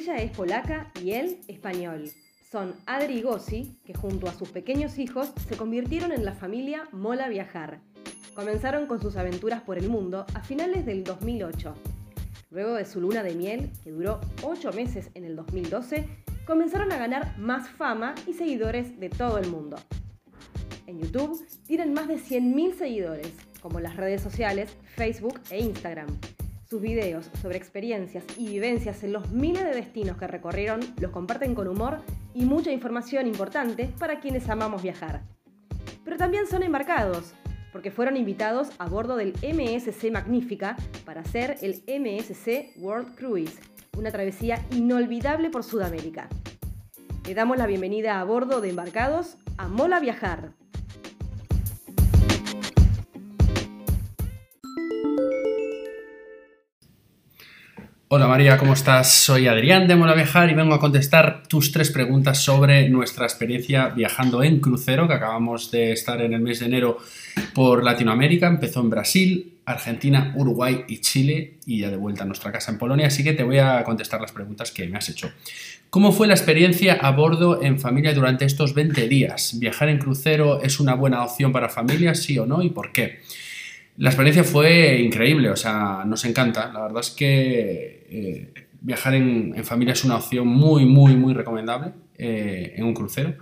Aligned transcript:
Ella 0.00 0.16
es 0.16 0.30
polaca 0.30 0.90
y 1.04 1.10
él 1.10 1.40
español. 1.46 2.10
Son 2.50 2.74
Adri 2.86 3.18
y 3.18 3.20
Gossi, 3.20 3.76
que 3.84 3.92
junto 3.92 4.30
a 4.30 4.32
sus 4.32 4.48
pequeños 4.48 4.98
hijos 4.98 5.30
se 5.46 5.58
convirtieron 5.58 6.10
en 6.10 6.24
la 6.24 6.32
familia 6.32 6.88
Mola 6.90 7.28
Viajar. 7.28 7.80
Comenzaron 8.34 8.86
con 8.86 9.02
sus 9.02 9.16
aventuras 9.16 9.60
por 9.60 9.76
el 9.76 9.90
mundo 9.90 10.24
a 10.32 10.40
finales 10.40 10.86
del 10.86 11.04
2008. 11.04 11.74
Luego 12.48 12.76
de 12.76 12.86
su 12.86 13.02
luna 13.02 13.22
de 13.22 13.34
miel, 13.34 13.70
que 13.84 13.90
duró 13.90 14.22
8 14.42 14.72
meses 14.72 15.10
en 15.12 15.26
el 15.26 15.36
2012, 15.36 16.08
comenzaron 16.46 16.90
a 16.92 16.96
ganar 16.96 17.36
más 17.36 17.68
fama 17.68 18.14
y 18.26 18.32
seguidores 18.32 18.98
de 18.98 19.10
todo 19.10 19.36
el 19.36 19.50
mundo. 19.50 19.76
En 20.86 20.98
YouTube 20.98 21.46
tienen 21.66 21.92
más 21.92 22.08
de 22.08 22.16
100.000 22.16 22.72
seguidores, 22.72 23.34
como 23.60 23.80
las 23.80 23.98
redes 23.98 24.22
sociales 24.22 24.74
Facebook 24.96 25.38
e 25.50 25.58
Instagram. 25.58 26.08
Sus 26.70 26.80
videos 26.80 27.28
sobre 27.42 27.56
experiencias 27.56 28.22
y 28.38 28.46
vivencias 28.46 29.02
en 29.02 29.12
los 29.12 29.28
miles 29.32 29.64
de 29.64 29.74
destinos 29.74 30.16
que 30.16 30.28
recorrieron 30.28 30.78
los 31.00 31.10
comparten 31.10 31.52
con 31.52 31.66
humor 31.66 31.98
y 32.32 32.44
mucha 32.44 32.70
información 32.70 33.26
importante 33.26 33.92
para 33.98 34.20
quienes 34.20 34.48
amamos 34.48 34.80
viajar. 34.80 35.22
Pero 36.04 36.16
también 36.16 36.46
son 36.46 36.62
embarcados, 36.62 37.34
porque 37.72 37.90
fueron 37.90 38.16
invitados 38.16 38.68
a 38.78 38.88
bordo 38.88 39.16
del 39.16 39.32
MSC 39.42 40.12
Magnífica 40.12 40.76
para 41.04 41.22
hacer 41.22 41.56
el 41.60 41.82
MSC 41.88 42.76
World 42.76 43.16
Cruise, 43.16 43.58
una 43.98 44.12
travesía 44.12 44.64
inolvidable 44.70 45.50
por 45.50 45.64
Sudamérica. 45.64 46.28
Le 47.26 47.34
damos 47.34 47.58
la 47.58 47.66
bienvenida 47.66 48.20
a 48.20 48.24
bordo 48.24 48.60
de 48.60 48.70
Embarcados 48.70 49.38
a 49.56 49.66
Mola 49.66 49.98
Viajar. 49.98 50.59
Hola 58.12 58.26
María, 58.26 58.58
¿cómo 58.58 58.72
estás? 58.72 59.14
Soy 59.14 59.46
Adrián 59.46 59.86
de 59.86 59.94
Mola 59.94 60.14
Viajar 60.14 60.50
y 60.50 60.54
vengo 60.54 60.74
a 60.74 60.80
contestar 60.80 61.44
tus 61.46 61.70
tres 61.70 61.92
preguntas 61.92 62.42
sobre 62.42 62.88
nuestra 62.88 63.24
experiencia 63.24 63.90
viajando 63.90 64.42
en 64.42 64.58
crucero, 64.58 65.06
que 65.06 65.14
acabamos 65.14 65.70
de 65.70 65.92
estar 65.92 66.20
en 66.20 66.32
el 66.32 66.40
mes 66.40 66.58
de 66.58 66.66
enero 66.66 66.98
por 67.54 67.84
Latinoamérica. 67.84 68.48
Empezó 68.48 68.80
en 68.80 68.90
Brasil, 68.90 69.58
Argentina, 69.64 70.32
Uruguay 70.34 70.86
y 70.88 70.98
Chile 70.98 71.58
y 71.66 71.78
ya 71.78 71.90
de 71.90 71.96
vuelta 71.96 72.24
a 72.24 72.26
nuestra 72.26 72.50
casa 72.50 72.72
en 72.72 72.78
Polonia, 72.78 73.06
así 73.06 73.22
que 73.22 73.32
te 73.32 73.44
voy 73.44 73.58
a 73.58 73.84
contestar 73.84 74.20
las 74.20 74.32
preguntas 74.32 74.72
que 74.72 74.88
me 74.88 74.98
has 74.98 75.08
hecho. 75.08 75.30
¿Cómo 75.88 76.10
fue 76.10 76.26
la 76.26 76.34
experiencia 76.34 76.94
a 76.94 77.12
bordo 77.12 77.62
en 77.62 77.78
familia 77.78 78.12
durante 78.12 78.44
estos 78.44 78.74
20 78.74 79.06
días? 79.06 79.56
¿Viajar 79.60 79.88
en 79.88 79.98
crucero 79.98 80.60
es 80.62 80.80
una 80.80 80.94
buena 80.94 81.22
opción 81.22 81.52
para 81.52 81.68
familias, 81.68 82.18
sí 82.18 82.36
o 82.40 82.44
no? 82.44 82.60
¿Y 82.60 82.70
por 82.70 82.90
qué? 82.90 83.20
La 84.00 84.08
experiencia 84.08 84.44
fue 84.44 84.98
increíble, 84.98 85.50
o 85.50 85.56
sea, 85.56 86.04
nos 86.06 86.24
encanta. 86.24 86.72
La 86.72 86.80
verdad 86.80 87.00
es 87.00 87.10
que 87.10 88.06
eh, 88.08 88.54
viajar 88.80 89.14
en, 89.14 89.62
familia 89.62 89.92
es 89.92 90.04
una 90.04 90.16
opción 90.16 90.48
muy, 90.48 90.86
muy, 90.86 91.16
muy 91.16 91.34
recomendable 91.34 91.92
eh, 92.16 92.72
en 92.76 92.86
un 92.86 92.94
crucero. 92.94 93.34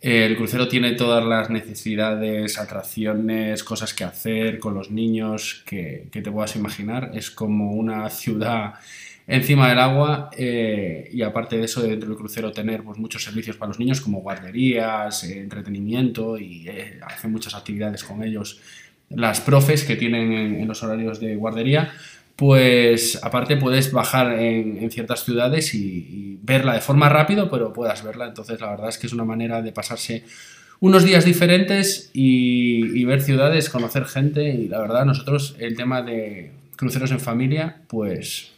Eh, 0.00 0.24
el 0.24 0.38
crucero 0.38 0.68
tiene 0.68 0.92
todas 0.92 1.22
las 1.22 1.50
necesidades, 1.50 2.58
atracciones, 2.58 3.62
cosas 3.62 3.92
que 3.92 4.04
hacer 4.04 4.58
con 4.58 4.72
los 4.72 4.90
niños 4.90 5.62
que, 5.66 6.08
te 6.10 6.32
puedas 6.32 6.56
imaginar. 6.56 7.10
Es 7.12 7.30
como 7.30 7.72
una 7.72 8.08
ciudad 8.08 8.76
encima 9.26 9.68
del 9.68 9.80
agua 9.80 10.30
y 10.34 11.20
aparte 11.20 11.58
de 11.58 11.64
eso 11.64 11.82
dentro 11.82 12.08
del 12.08 12.16
crucero 12.16 12.52
tener 12.52 12.82
pues, 12.82 12.98
muchos 12.98 13.22
servicios 13.22 13.58
para 13.58 13.68
los 13.68 13.78
niños 13.78 14.00
como 14.00 14.22
guarderías, 14.22 15.24
entretenimiento 15.24 16.38
y 16.38 16.66
hacer 17.02 17.30
muchas 17.30 17.54
actividades 17.54 18.02
con 18.02 18.24
ellos 18.24 18.62
las 19.10 19.40
profes 19.40 19.84
que 19.84 19.96
tienen 19.96 20.32
en, 20.32 20.68
los 20.68 20.82
horarios 20.82 21.20
de 21.20 21.36
guardería, 21.36 21.92
pues 22.36 23.22
aparte 23.22 23.56
puedes 23.56 23.92
bajar 23.92 24.38
en, 24.38 24.90
ciertas 24.90 25.24
ciudades 25.24 25.74
y, 25.74 26.38
verla 26.42 26.74
de 26.74 26.80
forma 26.80 27.08
rápido, 27.08 27.50
pero 27.50 27.72
puedas 27.72 28.02
verla. 28.02 28.26
Entonces 28.26 28.60
la 28.60 28.70
verdad 28.70 28.88
es 28.88 28.98
que 28.98 29.06
es 29.06 29.12
una 29.12 29.24
manera 29.24 29.60
de 29.62 29.72
pasarse 29.72 30.24
unos 30.80 31.04
días 31.04 31.24
diferentes 31.24 32.10
y, 32.14 33.04
ver 33.04 33.20
ciudades, 33.20 33.68
conocer 33.68 34.06
gente 34.06 34.48
y 34.54 34.68
la 34.68 34.80
verdad 34.80 35.04
nosotros 35.04 35.54
el 35.58 35.76
tema 35.76 36.02
de 36.02 36.52
cruceros 36.76 37.10
en 37.10 37.20
familia, 37.20 37.82
pues 37.88 38.52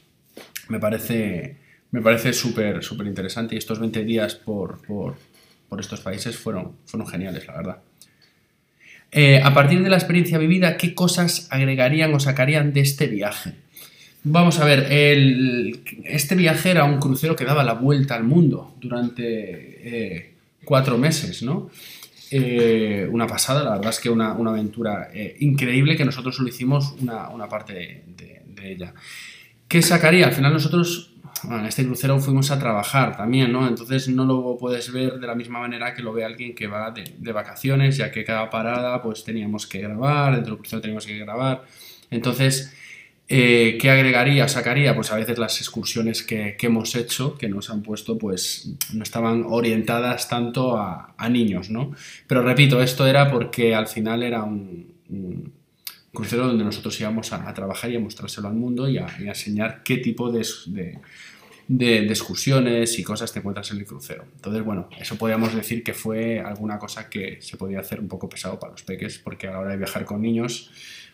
me 0.69 0.79
parece 0.79 1.57
me 1.91 2.01
parece 2.01 2.33
súper 2.33 2.83
súper 2.83 3.07
interesante 3.07 3.55
y 3.55 3.59
estos 3.59 3.81
20 3.81 4.05
días 4.05 4.35
por, 4.37 4.81
por, 4.87 5.17
por 5.69 5.81
estos 5.81 6.01
países 6.01 6.37
fueron, 6.37 6.77
fueron 6.87 7.09
geniales, 7.09 7.47
la 7.47 7.57
verdad. 7.57 7.79
Eh, 9.15 9.43
a 9.45 9.53
partir 9.53 9.83
de 9.83 9.91
la 9.91 9.97
experiencia 9.97 10.39
vivida, 10.39 10.79
¿qué 10.79 10.95
cosas 10.95 11.47
agregarían 11.51 12.15
o 12.15 12.21
sacarían 12.21 12.73
de 12.73 12.81
este 12.81 13.09
viaje? 13.09 13.53
Vamos 14.25 14.59
a 14.59 14.65
ver, 14.65 14.87
este 16.05 16.35
viaje 16.35 16.71
era 16.71 16.85
un 16.85 16.99
crucero 16.99 17.37
que 17.37 17.45
daba 17.45 17.63
la 17.63 17.75
vuelta 17.75 18.15
al 18.15 18.25
mundo 18.25 18.75
durante 18.81 19.25
eh, 19.25 20.35
cuatro 20.65 20.97
meses, 20.97 21.43
¿no? 21.43 21.71
Eh, 22.31 23.07
una 23.11 23.27
pasada, 23.27 23.65
la 23.65 23.73
verdad 23.73 23.91
es 23.91 24.01
que 24.01 24.09
una, 24.09 24.31
aventura 24.31 25.11
increíble 25.41 25.97
que 25.97 26.05
nosotros 26.07 26.37
solo 26.37 26.49
hicimos 26.49 26.95
una, 27.01 27.49
parte 27.49 27.75
de, 27.75 28.43
de, 28.47 28.73
ella. 28.73 28.95
¿Qué 29.69 29.83
sacaría? 29.83 30.27
Al 30.27 30.33
final 30.33 30.53
nosotros 30.53 31.12
en 31.51 31.67
este 31.67 31.85
crucero 31.85 32.21
fuimos 32.21 32.51
a 32.51 32.59
trabajar 32.59 33.17
también, 33.17 33.53
¿no? 33.53 33.67
Entonces 33.67 34.09
no 34.09 34.25
lo 34.25 34.57
puedes 34.59 34.93
ver 34.93 35.19
de 35.19 35.27
la 35.27 35.35
misma 35.35 35.61
manera 35.61 35.95
que 35.95 36.03
lo 36.03 36.13
ve 36.13 36.25
alguien 36.25 36.55
que 36.55 36.67
va 36.67 36.93
de, 36.93 37.33
vacaciones, 37.33 37.97
ya 37.97 38.11
que 38.11 38.25
cada 38.25 38.49
parada 38.51 39.03
pues 39.03 39.25
teníamos 39.25 39.67
que 39.67 39.81
grabar, 39.81 40.35
dentro 40.35 40.53
del 40.53 40.59
crucero 40.59 40.83
teníamos 40.83 41.07
que 41.07 41.19
grabar. 41.19 41.65
Entonces, 42.11 42.73
eh, 43.29 43.79
¿qué 43.81 43.91
agregaría, 43.91 44.47
sacaría? 44.47 44.95
Pues 44.95 45.11
a 45.11 45.17
veces 45.17 45.39
las 45.39 45.59
excursiones 45.59 46.23
que, 46.23 46.57
hemos 46.61 46.95
hecho, 46.95 47.39
que 47.39 47.49
nos 47.49 47.71
han 47.71 47.83
puesto, 47.83 48.19
pues 48.19 48.75
no 48.93 49.03
estaban 49.03 49.45
orientadas 49.49 50.29
tanto 50.29 50.77
a, 50.77 51.15
niños, 51.31 51.71
¿no? 51.71 51.93
Pero 52.27 52.43
repito, 52.43 52.83
esto 52.83 53.07
era 53.07 53.31
porque 53.31 53.75
al 53.75 53.87
final 53.87 54.23
era 54.23 54.43
un, 54.43 54.93
crucero 56.13 56.47
donde 56.47 56.65
nosotros 56.65 57.01
íbamos 57.01 57.33
a, 57.33 57.55
trabajar 57.55 57.91
y 57.91 57.97
a 57.97 58.01
mostrárselo 58.01 58.49
al 58.49 58.55
mundo 58.55 58.89
y 58.89 58.99
a, 58.99 59.07
enseñar 59.21 59.83
qué 59.83 59.97
tipo 59.97 60.31
de, 60.31 60.47
de, 60.67 60.99
excursiones 61.81 62.99
y 62.99 63.03
cosas 63.03 63.33
te 63.33 63.39
encuentras 63.39 63.71
en 63.71 63.79
el 63.79 63.87
crucero. 63.87 64.25
Entonces, 64.35 64.65
bueno, 64.65 64.89
eso 64.99 65.17
podríamos 65.17 65.55
decir 65.55 65.83
que 65.83 65.95
fue 65.95 66.41
alguna 66.41 66.79
cosa 66.79 67.09
que 67.09 67.41
se 67.41 67.57
podía 67.57 67.81
hacer 67.81 68.01
un 68.01 68.09
poco 68.09 68.29
pesado 68.29 68.59
para 68.59 68.73
los 68.73 68.83
peques, 68.83 69.19
porque 69.19 69.49
a 69.49 69.53
la 69.53 69.61
hora 69.61 69.71
de 69.71 69.77
viajar 69.77 70.05
con 70.05 70.21
niños, 70.21 70.71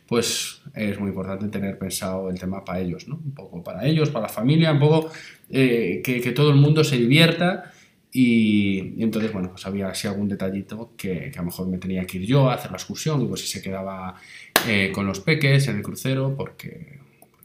pues 0.07 0.63
es 0.75 0.99
muy 0.99 1.11
importante 1.11 1.49
tener 1.49 1.79
pensado 1.79 2.31
el 2.31 2.39
tema 2.39 2.65
para 2.65 2.81
ellos, 2.81 3.07
¿no? 3.09 3.17
Un 3.17 3.35
poco 3.35 3.63
para 3.63 3.87
ellos, 3.87 4.09
para 4.11 4.27
la 4.27 4.33
familia, 4.33 4.73
un 4.73 4.81
poco 4.81 5.11
eh, 5.51 6.01
que, 6.03 6.33
todo 6.33 6.51
el 6.51 6.57
mundo 6.57 6.83
se 6.83 6.97
divierta. 6.97 7.73
Y, 8.11 9.03
entonces, 9.03 9.31
bueno, 9.33 9.51
pues 9.51 9.67
había 9.67 9.89
así 9.89 10.09
algún 10.09 10.29
detallito 10.29 10.95
que, 10.97 11.31
a 11.35 11.39
lo 11.39 11.45
mejor 11.45 11.69
me 11.69 11.77
tenía 11.77 12.07
que 12.07 12.17
ir 12.17 12.27
yo 12.27 12.49
a 12.49 12.55
hacer 12.55 12.71
la 12.71 12.79
excursión, 12.79 13.29
pues 13.29 13.43
si 13.43 13.49
se 13.49 13.61
quedaba 13.61 14.15
eh, 14.67 14.91
con 14.95 15.07
los 15.07 15.21
peques 15.21 15.69
en 15.69 15.77
el 15.77 15.83
crucero, 15.83 16.35
porque 16.35 16.98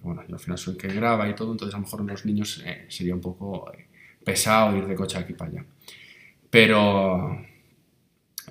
bueno, 0.03 0.23
yo 0.27 0.35
al 0.35 0.39
final 0.39 0.57
soy 0.57 0.73
el 0.73 0.79
que 0.79 0.87
graba 0.89 1.27
y 1.29 1.35
todo, 1.35 1.51
entonces 1.51 1.73
a 1.73 1.77
lo 1.77 1.83
mejor 1.85 2.01
los 2.05 2.25
niños 2.25 2.61
eh, 2.65 2.85
sería 2.89 3.15
un 3.15 3.21
poco 3.21 3.71
eh, 3.73 3.87
pesado 4.23 4.77
ir 4.77 4.85
de 4.85 4.95
coche 4.95 5.17
aquí 5.17 5.33
para 5.33 5.51
allá. 5.51 5.65
Pero, 6.49 7.43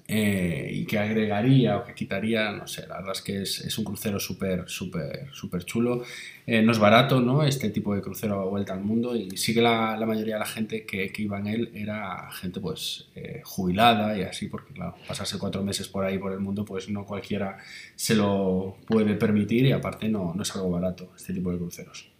eh, 0.08 0.68
y 0.72 0.84
que 0.84 0.98
agregaría 0.98 1.78
o 1.78 1.84
que 1.84 1.94
quitaría, 1.94 2.50
no 2.50 2.66
sé, 2.66 2.86
la 2.88 2.96
verdad 2.96 3.12
es 3.12 3.22
que 3.22 3.42
es, 3.42 3.78
un 3.78 3.84
crucero 3.84 4.18
súper, 4.18 4.64
súper, 4.66 5.28
súper 5.32 5.64
chulo. 5.64 6.02
Eh, 6.46 6.60
no 6.60 6.72
es 6.72 6.78
barato, 6.78 7.20
¿no? 7.20 7.44
Este 7.44 7.70
tipo 7.70 7.94
de 7.94 8.02
crucero 8.02 8.40
a 8.40 8.44
vuelta 8.44 8.72
al 8.72 8.80
mundo 8.80 9.14
y 9.14 9.36
sí 9.36 9.54
que 9.54 9.62
la, 9.62 9.96
mayoría 10.04 10.34
de 10.34 10.40
la 10.40 10.46
gente 10.46 10.84
que, 10.84 11.12
que, 11.12 11.22
iba 11.22 11.38
en 11.38 11.46
él 11.46 11.70
era 11.74 12.30
gente 12.32 12.60
pues 12.60 13.08
eh, 13.14 13.42
jubilada 13.44 14.18
y 14.18 14.22
así, 14.22 14.48
porque 14.48 14.74
claro, 14.74 14.96
pasarse 15.06 15.38
cuatro 15.38 15.62
meses 15.62 15.88
por 15.88 16.04
ahí 16.04 16.18
por 16.18 16.32
el 16.32 16.40
mundo 16.40 16.64
pues 16.64 16.88
no 16.88 17.06
cualquiera 17.06 17.58
se 17.94 18.16
lo 18.16 18.76
puede 18.86 19.14
permitir 19.14 19.66
y 19.66 19.72
aparte 19.72 20.08
no, 20.08 20.34
no 20.34 20.42
es 20.42 20.54
algo 20.56 20.70
barato 20.70 21.12
este 21.16 21.32
tipo 21.32 21.52
de 21.52 21.58
cruceros. 21.58 22.12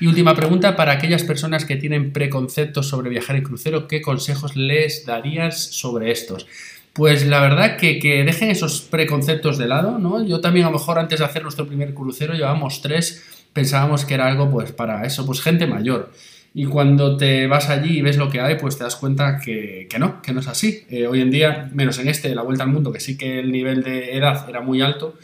Y 0.00 0.06
última 0.06 0.34
pregunta, 0.34 0.76
para 0.76 0.92
aquellas 0.92 1.24
personas 1.24 1.64
que 1.64 1.76
tienen 1.76 2.12
preconceptos 2.12 2.88
sobre 2.88 3.10
viajar 3.10 3.36
en 3.36 3.42
crucero, 3.42 3.88
¿qué 3.88 4.00
consejos 4.00 4.56
les 4.56 5.04
darías 5.04 5.60
sobre 5.60 6.12
estos? 6.12 6.46
Pues 6.98 7.24
la 7.24 7.40
verdad 7.40 7.76
que, 7.76 8.00
que, 8.00 8.24
dejen 8.24 8.50
esos 8.50 8.80
preconceptos 8.80 9.56
de 9.56 9.68
lado, 9.68 10.00
¿no? 10.00 10.26
Yo 10.26 10.40
también 10.40 10.66
a 10.66 10.70
lo 10.70 10.78
mejor 10.78 10.98
antes 10.98 11.20
de 11.20 11.24
hacer 11.24 11.44
nuestro 11.44 11.64
primer 11.64 11.94
crucero 11.94 12.34
llevábamos 12.34 12.82
tres, 12.82 13.24
pensábamos 13.52 14.04
que 14.04 14.14
era 14.14 14.26
algo 14.26 14.50
pues 14.50 14.72
para 14.72 15.06
eso, 15.06 15.24
pues 15.24 15.40
gente 15.40 15.68
mayor. 15.68 16.10
Y 16.54 16.64
cuando 16.64 17.16
te 17.16 17.46
vas 17.46 17.68
allí 17.68 17.98
y 17.98 18.02
ves 18.02 18.16
lo 18.16 18.28
que 18.28 18.40
hay, 18.40 18.56
pues 18.56 18.78
te 18.78 18.82
das 18.82 18.96
cuenta 18.96 19.38
que, 19.38 19.86
que 19.88 20.00
no, 20.00 20.20
que 20.22 20.32
no 20.32 20.40
es 20.40 20.48
así. 20.48 20.86
Eh, 20.90 21.06
hoy 21.06 21.20
en 21.20 21.30
día, 21.30 21.70
menos 21.72 22.00
en 22.00 22.08
este, 22.08 22.34
la 22.34 22.42
vuelta 22.42 22.64
al 22.64 22.70
mundo, 22.70 22.92
que 22.92 22.98
sí 22.98 23.16
que 23.16 23.38
el 23.38 23.52
nivel 23.52 23.84
de 23.84 24.16
edad 24.16 24.46
era 24.48 24.60
muy 24.60 24.82
alto, 24.82 25.14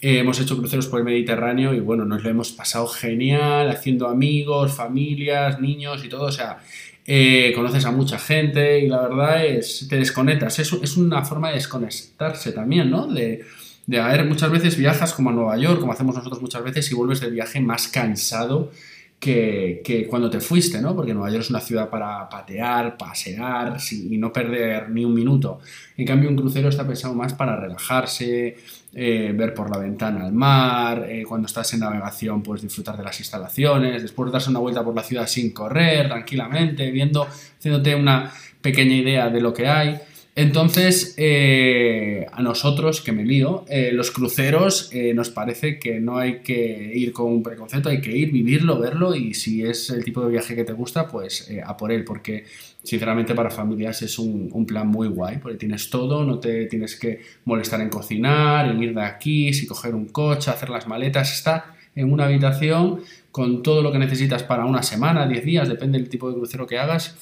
eh, 0.00 0.20
hemos 0.20 0.38
hecho 0.38 0.56
cruceros 0.56 0.86
por 0.86 1.00
el 1.00 1.04
Mediterráneo 1.04 1.74
y 1.74 1.80
bueno, 1.80 2.04
nos 2.04 2.22
lo 2.22 2.30
hemos 2.30 2.52
pasado 2.52 2.86
genial, 2.86 3.68
haciendo 3.68 4.06
amigos, 4.06 4.76
familias, 4.76 5.60
niños 5.60 6.04
y 6.04 6.08
todo. 6.08 6.26
O 6.26 6.32
sea, 6.32 6.58
eh, 7.06 7.52
conoces 7.54 7.84
a 7.84 7.92
mucha 7.92 8.18
gente 8.18 8.80
y 8.80 8.88
la 8.88 9.02
verdad 9.02 9.44
es, 9.44 9.86
te 9.88 9.96
desconectas. 9.96 10.58
Es, 10.58 10.72
es 10.72 10.96
una 10.96 11.24
forma 11.24 11.48
de 11.48 11.54
desconectarse 11.54 12.52
también, 12.52 12.90
¿no? 12.90 13.06
De, 13.06 13.44
de, 13.86 14.24
muchas 14.24 14.50
veces 14.50 14.76
viajas 14.76 15.12
como 15.12 15.30
a 15.30 15.32
Nueva 15.32 15.56
York, 15.56 15.80
como 15.80 15.92
hacemos 15.92 16.16
nosotros 16.16 16.42
muchas 16.42 16.64
veces, 16.64 16.90
y 16.90 16.94
vuelves 16.94 17.20
de 17.20 17.30
viaje 17.30 17.60
más 17.60 17.88
cansado 17.88 18.72
que, 19.18 20.06
cuando 20.08 20.30
te 20.30 20.40
fuiste, 20.40 20.80
¿no? 20.80 20.94
Porque 20.94 21.14
Nueva 21.14 21.30
York 21.30 21.42
es 21.42 21.50
una 21.50 21.60
ciudad 21.60 21.88
para 21.88 22.28
patear, 22.28 22.96
pasear 22.96 23.76
y 23.90 24.18
no 24.18 24.32
perder 24.32 24.90
ni 24.90 25.04
un 25.04 25.14
minuto. 25.14 25.60
En 25.96 26.06
cambio, 26.06 26.28
un 26.28 26.36
crucero 26.36 26.68
está 26.68 26.86
pensado 26.86 27.14
más 27.14 27.32
para 27.34 27.56
relajarse, 27.56 28.56
eh, 28.94 29.32
ver 29.34 29.54
por 29.54 29.70
la 29.70 29.78
ventana 29.78 30.24
al 30.24 30.32
mar, 30.32 31.06
eh, 31.08 31.24
cuando 31.26 31.46
estás 31.46 31.72
en 31.74 31.80
navegación, 31.80 32.42
pues 32.42 32.62
disfrutar 32.62 32.96
de 32.96 33.02
las 33.02 33.18
instalaciones, 33.18 34.02
después 34.02 34.30
darse 34.30 34.50
una 34.50 34.60
vuelta 34.60 34.84
por 34.84 34.94
la 34.94 35.02
ciudad 35.02 35.26
sin 35.26 35.52
correr, 35.52 36.08
tranquilamente, 36.08 36.90
viendo, 36.90 37.22
haciéndote 37.22 37.94
una 37.94 38.30
pequeña 38.60 38.94
idea 38.94 39.28
de 39.30 39.40
lo 39.40 39.52
que 39.52 39.66
hay. 39.66 39.98
Entonces, 40.38 41.14
eh, 41.16 42.26
a 42.30 42.42
nosotros, 42.42 43.00
que 43.00 43.10
me 43.10 43.24
lío, 43.24 43.64
eh, 43.70 43.90
los 43.90 44.10
cruceros 44.10 44.90
eh, 44.92 45.14
nos 45.14 45.30
parece 45.30 45.78
que 45.78 45.98
no 45.98 46.18
hay 46.18 46.40
que 46.40 46.92
ir 46.94 47.14
con 47.14 47.32
un 47.32 47.42
preconcepto, 47.42 47.88
hay 47.88 48.02
que 48.02 48.14
ir, 48.14 48.32
vivirlo, 48.32 48.78
verlo 48.78 49.14
y 49.14 49.32
si 49.32 49.62
es 49.62 49.88
el 49.88 50.04
tipo 50.04 50.22
de 50.22 50.32
viaje 50.32 50.54
que 50.54 50.64
te 50.64 50.74
gusta, 50.74 51.08
pues 51.08 51.50
a 51.64 51.74
por 51.78 51.90
él, 51.90 52.04
porque 52.04 52.44
sinceramente 52.82 53.34
para 53.34 53.50
familias 53.50 54.02
es 54.02 54.18
un, 54.18 54.66
plan 54.66 54.86
muy 54.88 55.08
guay, 55.08 55.38
porque 55.38 55.56
tienes 55.56 55.88
todo, 55.88 56.22
no 56.22 56.38
te 56.38 56.66
tienes 56.66 56.96
que 56.96 57.22
molestar 57.46 57.80
en 57.80 57.88
cocinar, 57.88 58.68
en 58.68 58.82
ir 58.82 58.94
de 58.94 59.04
aquí, 59.04 59.54
si 59.54 59.66
coger 59.66 59.94
un 59.94 60.08
coche, 60.08 60.50
hacer 60.50 60.68
las 60.68 60.86
maletas, 60.86 61.32
está 61.32 61.74
en 61.94 62.12
una 62.12 62.26
habitación 62.26 63.00
con 63.30 63.62
todo 63.62 63.80
lo 63.80 63.90
que 63.90 63.98
necesitas 63.98 64.42
para 64.42 64.66
una 64.66 64.82
semana, 64.82 65.26
10 65.26 65.44
días, 65.46 65.66
depende 65.66 65.98
del 65.98 66.10
tipo 66.10 66.28
de 66.28 66.36
crucero 66.36 66.66
que 66.66 66.78
hagas. 66.78 67.16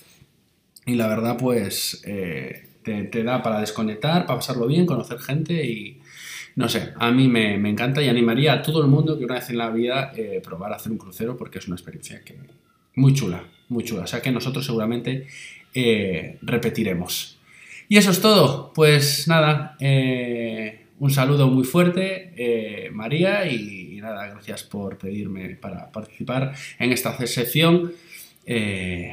Y 0.84 0.96
la 0.96 1.06
verdad, 1.06 1.36
pues 1.38 2.02
te, 2.84 3.24
da 3.24 3.42
para 3.42 3.60
desconectar, 3.60 4.26
para 4.26 4.38
pasarlo 4.38 4.66
bien, 4.66 4.86
conocer 4.86 5.18
gente 5.18 5.64
y 5.64 6.00
no 6.56 6.68
sé, 6.68 6.92
a 6.96 7.10
mí 7.10 7.26
me, 7.26 7.54
encanta 7.68 8.02
y 8.02 8.08
animaría 8.08 8.52
a 8.52 8.62
todo 8.62 8.82
el 8.82 8.88
mundo 8.88 9.18
que 9.18 9.24
una 9.24 9.34
vez 9.34 9.50
en 9.50 9.58
la 9.58 9.70
vida 9.70 10.12
eh, 10.14 10.40
probar 10.44 10.72
hacer 10.72 10.92
un 10.92 10.98
crucero 10.98 11.36
porque 11.36 11.58
es 11.58 11.66
una 11.66 11.74
experiencia 11.74 12.22
que 12.22 12.38
muy 12.94 13.12
chula, 13.12 13.42
muy 13.68 13.82
chula. 13.82 14.04
O 14.04 14.06
sea 14.06 14.22
que 14.22 14.30
nosotros 14.30 14.64
seguramente 14.64 15.26
eh, 15.74 16.38
repetiremos. 16.42 17.38
Y 17.88 17.96
eso 17.96 18.12
es 18.12 18.20
todo. 18.20 18.72
Pues 18.72 19.26
nada, 19.26 19.76
eh, 19.80 20.86
un 21.00 21.10
saludo 21.10 21.48
muy 21.48 21.64
fuerte, 21.64 22.90
María, 22.92 23.46
y, 23.46 23.98
nada, 24.00 24.26
gracias 24.28 24.62
por 24.62 24.98
pedirme 24.98 25.56
para 25.56 25.90
participar 25.90 26.52
en 26.78 26.92
esta 26.92 27.16
sección. 27.26 27.92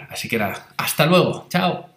así 0.10 0.28
que 0.30 0.38
nada, 0.38 0.74
hasta 0.78 1.06
luego, 1.08 1.48
chao. 1.50 1.91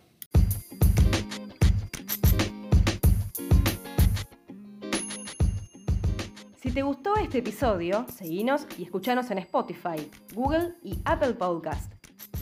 Te 6.74 6.82
gustó 6.82 7.14
este 7.16 7.38
episodio, 7.38 8.04
seguinos 8.12 8.66
y 8.76 8.82
escuchanos 8.82 9.30
en 9.30 9.38
Spotify, 9.38 10.10
Google 10.34 10.74
y 10.82 10.98
Apple 11.04 11.34
Podcast. 11.34 11.92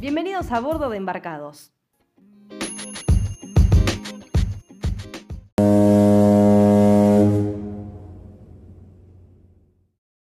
Bienvenidos 0.00 0.50
a 0.52 0.60
bordo 0.60 0.88
de 0.88 0.96
Embarcados. 0.96 1.74